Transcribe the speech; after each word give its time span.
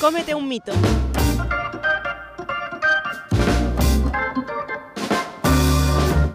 Cómete 0.00 0.32
un 0.32 0.46
mito. 0.46 0.72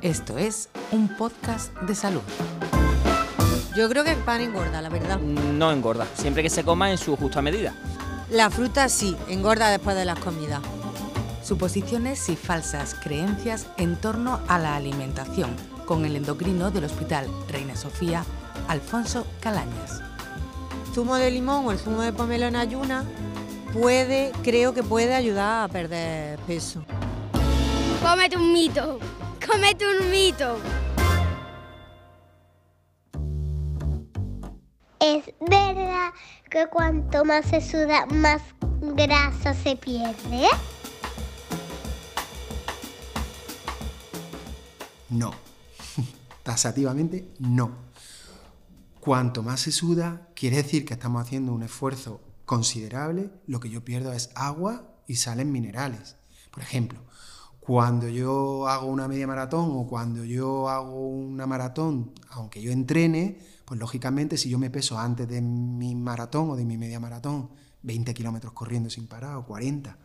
Esto 0.01 0.37
es 0.37 0.67
un 0.91 1.07
podcast 1.15 1.73
de 1.79 1.95
salud. 1.95 2.21
Yo 3.73 3.87
creo 3.87 4.03
que 4.03 4.11
el 4.11 4.17
pan 4.17 4.41
engorda, 4.41 4.81
la 4.81 4.89
verdad. 4.89 5.17
No 5.17 5.71
engorda, 5.71 6.05
siempre 6.13 6.43
que 6.43 6.49
se 6.49 6.65
coma 6.65 6.91
en 6.91 6.97
su 6.97 7.15
justa 7.15 7.41
medida. 7.41 7.73
La 8.29 8.49
fruta 8.49 8.89
sí, 8.89 9.15
engorda 9.29 9.69
después 9.69 9.95
de 9.95 10.03
las 10.03 10.19
comidas. 10.19 10.61
Suposiciones 11.41 12.27
y 12.27 12.35
falsas 12.35 12.95
creencias 12.95 13.67
en 13.77 13.95
torno 13.95 14.41
a 14.49 14.59
la 14.59 14.75
alimentación 14.75 15.55
con 15.85 16.03
el 16.03 16.17
endocrino 16.17 16.69
del 16.69 16.83
Hospital 16.83 17.27
Reina 17.47 17.77
Sofía, 17.77 18.25
Alfonso 18.67 19.25
Calañas. 19.39 20.01
Zumo 20.93 21.15
de 21.15 21.31
limón 21.31 21.65
o 21.65 21.71
el 21.71 21.79
zumo 21.79 22.01
de 22.01 22.11
pomelo 22.11 22.45
en 22.45 22.57
ayuna 22.57 23.05
puede, 23.73 24.31
creo 24.43 24.73
que 24.73 24.83
puede 24.83 25.15
ayudar 25.15 25.65
a 25.65 25.67
perder 25.67 26.39
peso. 26.41 26.85
Cómete 28.01 28.37
un 28.37 28.53
mito. 28.53 28.99
Cómete 29.45 29.85
un 29.85 30.09
mito. 30.09 30.57
¿Es 34.99 35.25
verdad 35.41 36.13
que 36.49 36.67
cuanto 36.67 37.25
más 37.25 37.45
se 37.45 37.59
suda, 37.59 38.05
más 38.05 38.41
grasa 38.81 39.53
se 39.53 39.75
pierde? 39.75 40.47
No. 45.09 45.33
Tasativamente, 46.43 47.27
no. 47.39 47.71
Cuanto 48.99 49.43
más 49.43 49.59
se 49.59 49.71
suda, 49.71 50.29
quiere 50.33 50.57
decir 50.57 50.85
que 50.85 50.93
estamos 50.93 51.21
haciendo 51.21 51.51
un 51.51 51.63
esfuerzo 51.63 52.21
considerable. 52.45 53.31
Lo 53.47 53.59
que 53.59 53.69
yo 53.69 53.83
pierdo 53.83 54.13
es 54.13 54.29
agua 54.35 54.95
y 55.07 55.15
salen 55.15 55.51
minerales. 55.51 56.15
Por 56.51 56.63
ejemplo, 56.63 56.99
cuando 57.59 58.09
yo 58.09 58.67
hago 58.67 58.87
una 58.87 59.07
media 59.07 59.25
maratón 59.25 59.69
o 59.71 59.87
cuando 59.87 60.25
yo 60.25 60.69
hago 60.69 61.07
una 61.07 61.47
maratón, 61.47 62.11
aunque 62.29 62.61
yo 62.61 62.71
entrene, 62.71 63.39
pues 63.65 63.79
lógicamente 63.79 64.37
si 64.37 64.49
yo 64.49 64.59
me 64.59 64.69
peso 64.69 64.99
antes 64.99 65.27
de 65.27 65.41
mi 65.41 65.95
maratón 65.95 66.49
o 66.49 66.55
de 66.55 66.65
mi 66.65 66.77
media 66.77 66.99
maratón, 66.99 67.49
20 67.83 68.13
kilómetros 68.13 68.53
corriendo 68.53 68.89
sin 68.89 69.07
parar 69.07 69.35
o 69.35 69.45
40, 69.45 69.97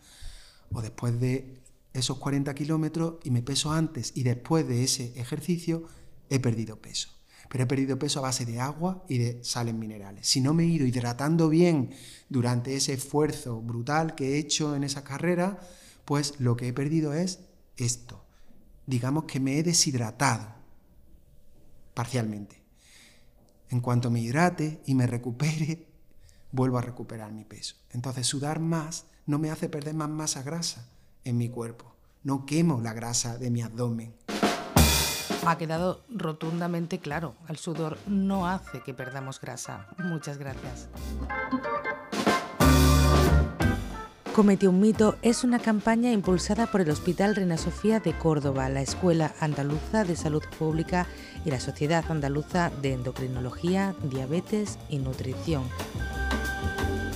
o 0.72 0.82
después 0.82 1.18
de 1.18 1.60
esos 1.92 2.18
40 2.18 2.54
kilómetros 2.54 3.14
y 3.24 3.30
me 3.30 3.42
peso 3.42 3.72
antes 3.72 4.12
y 4.14 4.22
después 4.22 4.66
de 4.68 4.84
ese 4.84 5.18
ejercicio, 5.20 5.84
he 6.30 6.38
perdido 6.38 6.80
peso. 6.80 7.17
Pero 7.48 7.64
he 7.64 7.66
perdido 7.66 7.98
peso 7.98 8.18
a 8.18 8.22
base 8.22 8.44
de 8.44 8.60
agua 8.60 9.04
y 9.08 9.18
de 9.18 9.42
sales 9.42 9.74
minerales. 9.74 10.26
Si 10.26 10.40
no 10.40 10.54
me 10.54 10.64
he 10.64 10.66
ido 10.66 10.86
hidratando 10.86 11.48
bien 11.48 11.90
durante 12.28 12.76
ese 12.76 12.92
esfuerzo 12.92 13.60
brutal 13.60 14.14
que 14.14 14.34
he 14.34 14.38
hecho 14.38 14.76
en 14.76 14.84
esa 14.84 15.04
carrera, 15.04 15.58
pues 16.04 16.34
lo 16.38 16.56
que 16.56 16.68
he 16.68 16.72
perdido 16.72 17.14
es 17.14 17.40
esto. 17.76 18.24
Digamos 18.86 19.24
que 19.24 19.40
me 19.40 19.58
he 19.58 19.62
deshidratado 19.62 20.54
parcialmente. 21.94 22.62
En 23.70 23.80
cuanto 23.80 24.10
me 24.10 24.20
hidrate 24.20 24.80
y 24.86 24.94
me 24.94 25.06
recupere, 25.06 25.88
vuelvo 26.52 26.78
a 26.78 26.82
recuperar 26.82 27.32
mi 27.32 27.44
peso. 27.44 27.76
Entonces 27.90 28.26
sudar 28.26 28.60
más 28.60 29.06
no 29.26 29.38
me 29.38 29.50
hace 29.50 29.68
perder 29.68 29.94
más 29.94 30.08
masa 30.08 30.42
grasa 30.42 30.88
en 31.24 31.36
mi 31.36 31.48
cuerpo. 31.48 31.94
No 32.22 32.46
quemo 32.46 32.80
la 32.80 32.94
grasa 32.94 33.36
de 33.36 33.50
mi 33.50 33.62
abdomen. 33.62 34.14
Ha 35.48 35.56
quedado 35.56 36.02
rotundamente 36.10 36.98
claro, 36.98 37.34
el 37.48 37.56
sudor 37.56 37.96
no 38.06 38.46
hace 38.46 38.82
que 38.82 38.92
perdamos 38.92 39.40
grasa. 39.40 39.86
Muchas 39.96 40.36
gracias. 40.36 40.90
Comete 44.34 44.68
un 44.68 44.78
mito 44.78 45.16
es 45.22 45.44
una 45.44 45.58
campaña 45.58 46.12
impulsada 46.12 46.66
por 46.66 46.82
el 46.82 46.90
Hospital 46.90 47.34
Reina 47.34 47.56
Sofía 47.56 47.98
de 47.98 48.12
Córdoba, 48.12 48.68
la 48.68 48.82
Escuela 48.82 49.32
Andaluza 49.40 50.04
de 50.04 50.16
Salud 50.16 50.42
Pública 50.58 51.06
y 51.46 51.50
la 51.50 51.60
Sociedad 51.60 52.04
Andaluza 52.10 52.70
de 52.82 52.92
Endocrinología, 52.92 53.94
Diabetes 54.02 54.78
y 54.90 54.98
Nutrición, 54.98 55.62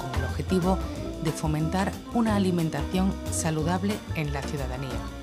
con 0.00 0.18
el 0.18 0.24
objetivo 0.24 0.78
de 1.22 1.32
fomentar 1.32 1.92
una 2.14 2.34
alimentación 2.36 3.12
saludable 3.30 3.94
en 4.14 4.32
la 4.32 4.40
ciudadanía. 4.40 5.21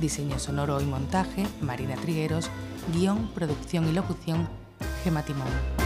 Diseño 0.00 0.38
sonoro 0.38 0.80
y 0.80 0.84
montaje, 0.84 1.46
Marina 1.60 1.96
Trigueros, 1.96 2.50
guion, 2.94 3.28
producción 3.34 3.88
y 3.88 3.92
locución, 3.92 4.48
Gema 5.02 5.22
Timón. 5.22 5.77